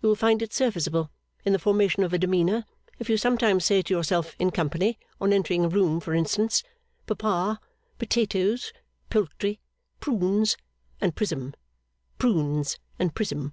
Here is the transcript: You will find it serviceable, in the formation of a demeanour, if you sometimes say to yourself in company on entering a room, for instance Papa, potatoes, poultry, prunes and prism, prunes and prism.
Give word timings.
You 0.00 0.08
will 0.08 0.16
find 0.16 0.40
it 0.40 0.54
serviceable, 0.54 1.10
in 1.44 1.52
the 1.52 1.58
formation 1.58 2.02
of 2.02 2.14
a 2.14 2.18
demeanour, 2.18 2.64
if 2.98 3.10
you 3.10 3.18
sometimes 3.18 3.66
say 3.66 3.82
to 3.82 3.92
yourself 3.94 4.34
in 4.38 4.50
company 4.50 4.98
on 5.20 5.30
entering 5.30 5.62
a 5.62 5.68
room, 5.68 6.00
for 6.00 6.14
instance 6.14 6.62
Papa, 7.06 7.60
potatoes, 7.98 8.72
poultry, 9.10 9.60
prunes 10.00 10.56
and 11.02 11.14
prism, 11.14 11.52
prunes 12.16 12.78
and 12.98 13.14
prism. 13.14 13.52